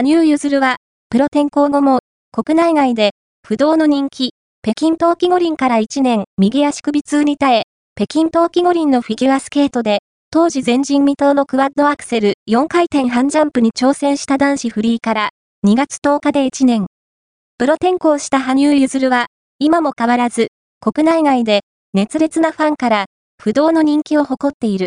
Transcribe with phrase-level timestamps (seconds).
[0.00, 0.76] 羽生結弦は、
[1.10, 1.98] プロ転向後も、
[2.30, 3.10] 国内外で、
[3.44, 4.30] 不動の人気、
[4.62, 7.62] 北京冬季五輪から1年、右足首痛に耐え、
[7.96, 9.98] 北京冬季五輪のフィギュアスケートで、
[10.30, 15.30] 当時前人未到のクワッドアクセル4回転半ジャンプに挑戦した男子フリーから、
[15.66, 16.86] 2月10日で1年。
[17.58, 19.26] プロ転向した羽生結弦は、
[19.58, 21.62] 今も変わらず、国内外で、
[21.92, 23.06] 熱烈なファンから、
[23.42, 24.86] 不動の人気を誇っている。